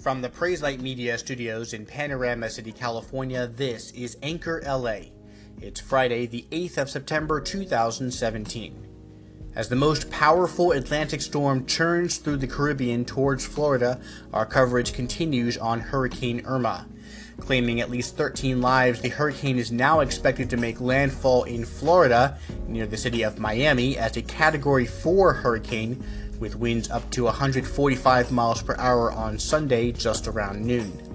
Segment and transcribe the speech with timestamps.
[0.00, 5.10] From the Praiselight Media Studios in Panorama City, California, this is Anchor LA.
[5.60, 8.86] It's Friday, the 8th of September 2017.
[9.54, 14.00] As the most powerful Atlantic storm churns through the Caribbean towards Florida,
[14.32, 16.86] our coverage continues on Hurricane Irma.
[17.38, 22.38] Claiming at least 13 lives, the hurricane is now expected to make landfall in Florida,
[22.66, 26.02] near the city of Miami, as a Category 4 hurricane
[26.40, 31.10] with winds up to 145 miles per hour on Sunday just around noon.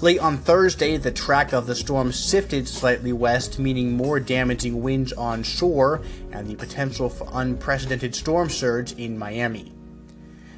[0.00, 5.12] Late on Thursday, the track of the storm shifted slightly west, meaning more damaging winds
[5.12, 9.72] on shore and the potential for unprecedented storm surge in Miami.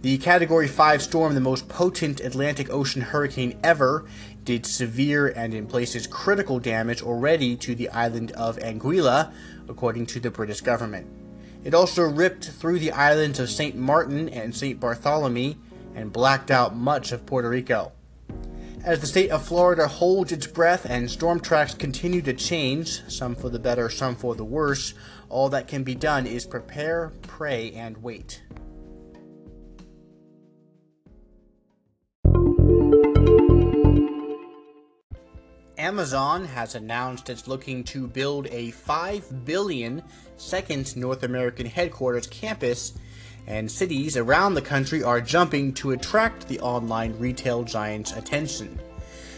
[0.00, 4.06] The Category 5 storm, the most potent Atlantic Ocean hurricane ever,
[4.44, 9.32] did severe and in places critical damage already to the island of Anguilla,
[9.68, 11.06] according to the British government.
[11.64, 13.76] It also ripped through the islands of St.
[13.76, 14.78] Martin and St.
[14.78, 15.54] Bartholomew
[15.94, 17.92] and blacked out much of Puerto Rico.
[18.84, 23.34] As the state of Florida holds its breath and storm tracks continue to change, some
[23.34, 24.94] for the better, some for the worse,
[25.28, 28.42] all that can be done is prepare, pray, and wait.
[35.88, 40.02] Amazon has announced it's looking to build a 5 billion
[40.36, 42.92] second North American headquarters campus,
[43.46, 48.78] and cities around the country are jumping to attract the online retail giant's attention.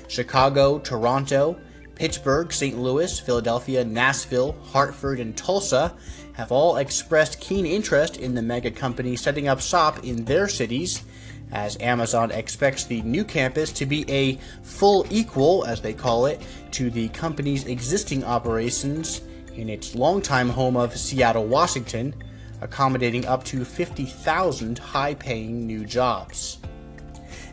[0.08, 1.56] Chicago, Toronto,
[1.94, 2.76] Pittsburgh, St.
[2.76, 5.94] Louis, Philadelphia, Nashville, Hartford, and Tulsa
[6.32, 11.04] have all expressed keen interest in the mega company setting up shop in their cities
[11.52, 16.40] as Amazon expects the new campus to be a full equal, as they call it,
[16.72, 19.22] to the company's existing operations
[19.54, 22.14] in its longtime home of Seattle, Washington,
[22.60, 26.58] accommodating up to 50,000 high paying new jobs.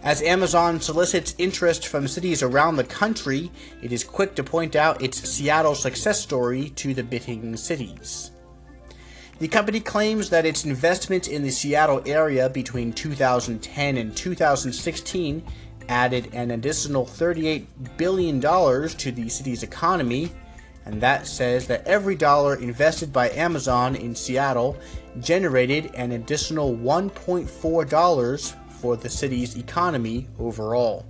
[0.03, 5.01] As Amazon solicits interest from cities around the country, it is quick to point out
[5.01, 8.31] its Seattle success story to the bidding cities.
[9.39, 15.43] The company claims that its investment in the Seattle area between 2010 and 2016
[15.87, 17.67] added an additional $38
[17.97, 20.31] billion to the city's economy,
[20.85, 24.75] and that says that every dollar invested by Amazon in Seattle
[25.19, 31.05] generated an additional $1.4 for the city's economy overall.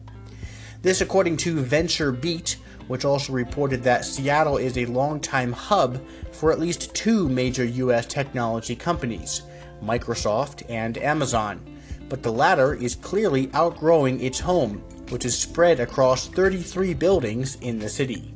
[0.81, 6.59] This, according to VentureBeat, which also reported that Seattle is a longtime hub for at
[6.59, 8.05] least two major U.S.
[8.05, 9.41] technology companies,
[9.83, 11.61] Microsoft and Amazon,
[12.09, 14.77] but the latter is clearly outgrowing its home,
[15.09, 18.33] which is spread across 33 buildings in the city.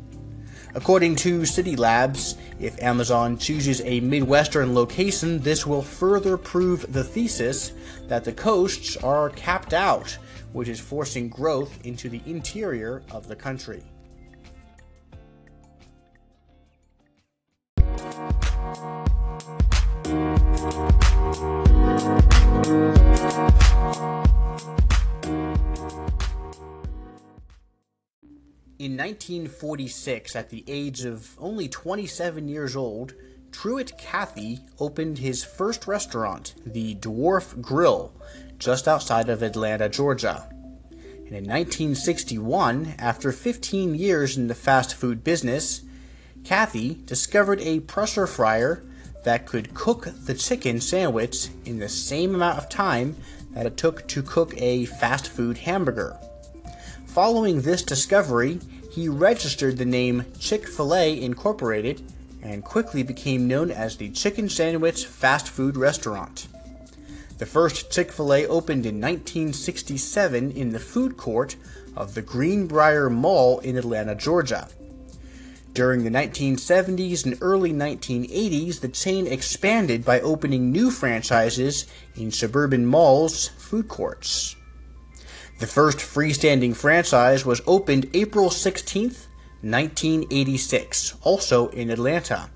[0.73, 7.03] According to City Labs, if Amazon chooses a Midwestern location, this will further prove the
[7.03, 7.73] thesis
[8.07, 10.17] that the coasts are capped out,
[10.53, 13.83] which is forcing growth into the interior of the country.
[29.11, 33.13] 1946, at the age of only 27 years old,
[33.51, 38.13] Truett Cathy opened his first restaurant, the Dwarf Grill,
[38.57, 40.47] just outside of Atlanta, Georgia.
[40.89, 45.81] And in 1961, after 15 years in the fast food business,
[46.45, 48.81] Cathy discovered a pressure fryer
[49.25, 53.17] that could cook the chicken sandwich in the same amount of time
[53.51, 56.17] that it took to cook a fast food hamburger.
[57.07, 58.61] Following this discovery,
[58.91, 62.03] he registered the name Chick fil A Incorporated
[62.41, 66.47] and quickly became known as the Chicken Sandwich Fast Food Restaurant.
[67.37, 71.55] The first Chick fil A opened in 1967 in the food court
[71.95, 74.67] of the Greenbrier Mall in Atlanta, Georgia.
[75.73, 82.85] During the 1970s and early 1980s, the chain expanded by opening new franchises in suburban
[82.85, 84.57] malls, food courts.
[85.61, 89.09] The first freestanding franchise was opened April 16,
[89.61, 92.49] 1986, also in Atlanta.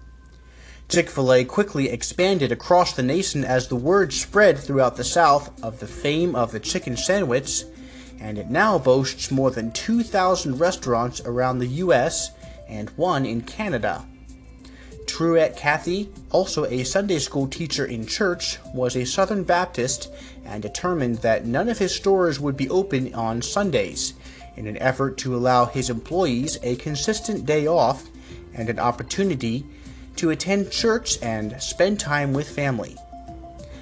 [0.90, 5.64] Chick fil A quickly expanded across the nation as the word spread throughout the South
[5.64, 7.64] of the fame of the chicken sandwich,
[8.20, 12.32] and it now boasts more than 2,000 restaurants around the U.S
[12.68, 14.06] and one in Canada.
[15.08, 20.12] Truett Cathy, also a Sunday school teacher in church, was a Southern Baptist
[20.44, 24.14] and determined that none of his stores would be open on Sundays
[24.56, 28.08] in an effort to allow his employees a consistent day off
[28.54, 29.66] and an opportunity
[30.16, 32.96] to attend church and spend time with family.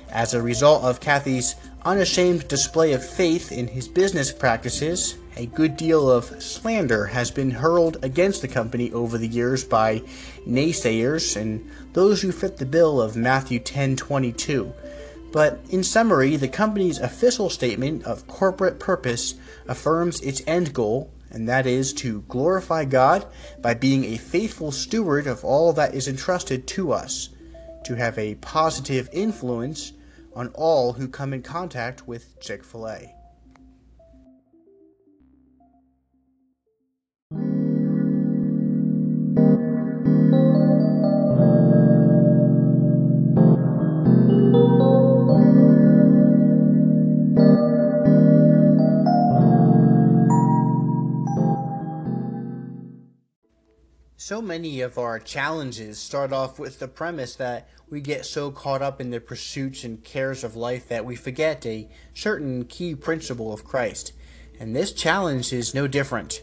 [0.10, 1.56] As a result of Cathy's
[1.86, 7.52] unashamed display of faith in his business practices, a good deal of slander has been
[7.52, 10.00] hurled against the company over the years by
[10.48, 14.72] naysayers and those who fit the bill of Matthew 10:22.
[15.34, 19.34] But in summary, the company's official statement of corporate purpose
[19.68, 23.26] affirms its end goal, and that is to glorify God
[23.62, 27.30] by being a faithful steward of all that is entrusted to us,
[27.84, 29.92] to have a positive influence
[30.36, 33.23] on all who come in contact with Chick fil A.
[54.26, 58.82] So many of our challenges start off with the premise that we get so caught
[58.82, 63.52] up in the pursuits and cares of life that we forget a certain key principle
[63.52, 64.14] of Christ.
[64.58, 66.42] And this challenge is no different.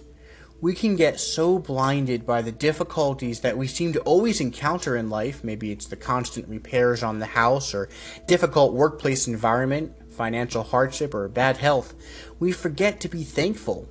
[0.60, 5.08] We can get so blinded by the difficulties that we seem to always encounter in
[5.08, 5.42] life.
[5.42, 7.88] Maybe it's the constant repairs on the house or
[8.26, 11.94] difficult workplace environment, financial hardship, or bad health.
[12.38, 13.88] We forget to be thankful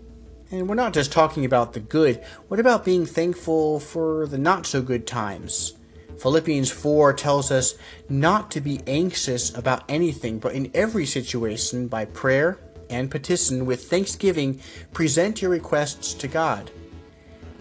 [0.52, 2.24] and we're not just talking about the good.
[2.48, 5.74] What about being thankful for the not so good times?
[6.18, 7.76] Philippians 4 tells us
[8.10, 12.60] not to be anxious about anything, but in every situation, by prayer
[12.90, 14.60] and petition, with thanksgiving,
[14.92, 16.72] present your requests to God.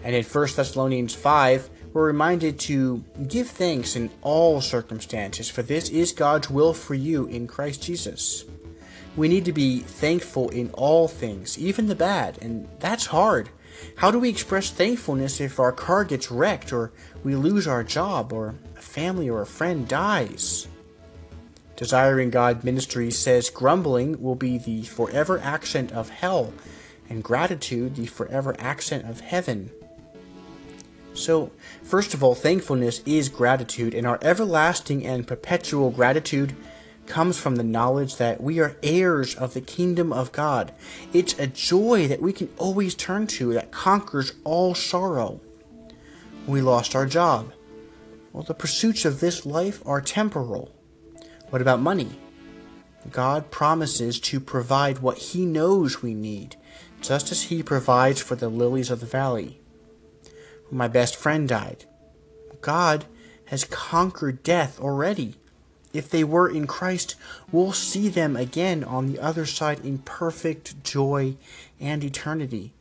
[0.02, 5.88] And in 1 Thessalonians 5, we're reminded to give thanks in all circumstances, for this
[5.90, 8.44] is God's will for you in Christ Jesus.
[9.18, 13.48] We need to be thankful in all things, even the bad, and that's hard.
[13.96, 16.92] How do we express thankfulness if our car gets wrecked, or
[17.24, 20.68] we lose our job, or a family or a friend dies?
[21.74, 26.52] Desiring God Ministries says grumbling will be the forever accent of hell,
[27.08, 29.72] and gratitude the forever accent of heaven.
[31.14, 31.50] So,
[31.82, 36.54] first of all, thankfulness is gratitude, and our everlasting and perpetual gratitude
[37.08, 40.72] comes from the knowledge that we are heirs of the kingdom of God.
[41.12, 45.40] It's a joy that we can always turn to that conquers all sorrow.
[46.46, 47.52] We lost our job.
[48.32, 50.74] Well, the pursuits of this life are temporal.
[51.50, 52.20] What about money?
[53.10, 56.56] God promises to provide what He knows we need,
[57.00, 59.60] just as He provides for the lilies of the valley.
[60.70, 61.86] My best friend died.
[62.60, 63.06] God
[63.46, 65.36] has conquered death already
[65.92, 67.14] if they were in Christ,
[67.50, 71.36] we'll see them again on the other side in perfect joy
[71.80, 72.72] and eternity.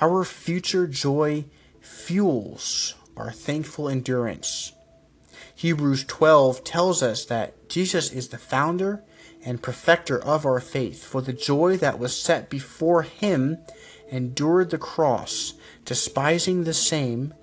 [0.00, 1.44] Our future joy
[1.80, 4.72] fuels our thankful endurance.
[5.54, 9.02] Hebrews 12 tells us that Jesus is the founder
[9.44, 13.58] and perfecter of our faith, for the joy that was set before him
[14.08, 17.34] endured the cross, despising the same,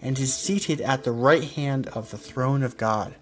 [0.00, 3.14] and is seated at the right hand of the throne of God.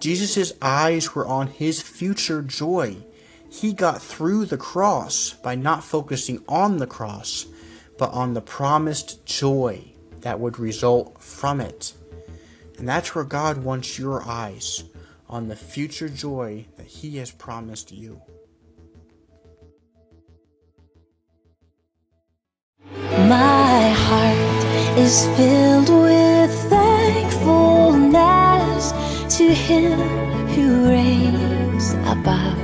[0.00, 2.96] Jesus' eyes were on his future joy.
[3.50, 7.46] He got through the cross by not focusing on the cross,
[7.96, 11.94] but on the promised joy that would result from it.
[12.78, 14.84] And that's where God wants your eyes
[15.28, 18.22] on the future joy that He has promised you.
[22.82, 26.07] My heart is filled with
[29.48, 29.98] to him
[30.48, 32.58] who reigns above,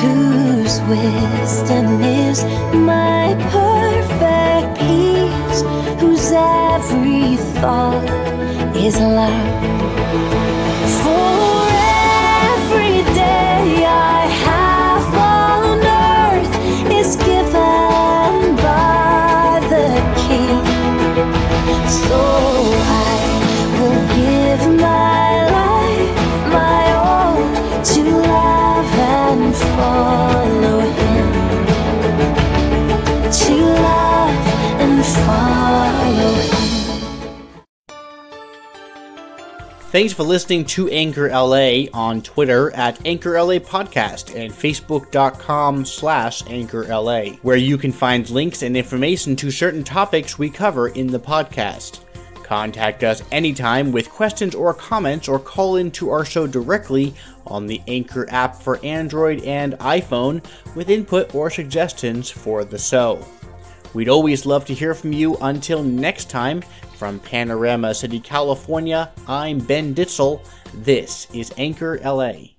[0.00, 2.42] whose wisdom is
[2.74, 5.62] my perfect peace,
[6.00, 8.08] whose every thought
[8.74, 9.62] is love.
[11.02, 11.62] For
[12.50, 15.06] every day I have
[15.38, 15.78] on
[16.10, 16.54] earth
[16.90, 19.86] is given by the
[20.24, 20.64] King.
[22.02, 22.53] So
[39.94, 46.42] Thanks for listening to Anchor LA on Twitter at Anchor LA Podcast and Facebook.com slash
[46.48, 51.06] Anchor LA, where you can find links and information to certain topics we cover in
[51.06, 52.00] the podcast.
[52.42, 57.14] Contact us anytime with questions or comments or call into our show directly
[57.46, 63.24] on the Anchor app for Android and iPhone with input or suggestions for the show.
[63.94, 65.36] We'd always love to hear from you.
[65.36, 66.64] Until next time,
[66.96, 70.40] from Panorama City, California, I'm Ben Ditzel.
[70.72, 72.53] This is Anchor LA.